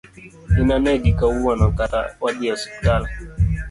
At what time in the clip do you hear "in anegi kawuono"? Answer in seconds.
0.59-1.67